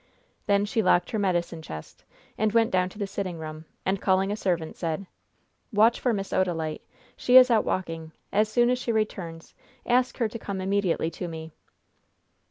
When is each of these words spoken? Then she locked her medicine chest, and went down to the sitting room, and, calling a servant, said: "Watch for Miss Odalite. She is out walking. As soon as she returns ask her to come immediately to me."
Then 0.47 0.65
she 0.65 0.81
locked 0.81 1.11
her 1.11 1.19
medicine 1.19 1.61
chest, 1.61 2.03
and 2.35 2.51
went 2.53 2.71
down 2.71 2.89
to 2.89 2.97
the 2.97 3.05
sitting 3.05 3.37
room, 3.37 3.65
and, 3.85 4.01
calling 4.01 4.31
a 4.31 4.35
servant, 4.35 4.75
said: 4.75 5.05
"Watch 5.71 5.99
for 5.99 6.11
Miss 6.11 6.33
Odalite. 6.33 6.81
She 7.15 7.37
is 7.37 7.51
out 7.51 7.65
walking. 7.65 8.11
As 8.31 8.49
soon 8.49 8.71
as 8.71 8.79
she 8.79 8.91
returns 8.91 9.53
ask 9.85 10.17
her 10.17 10.27
to 10.27 10.39
come 10.39 10.59
immediately 10.59 11.11
to 11.11 11.27
me." 11.27 11.51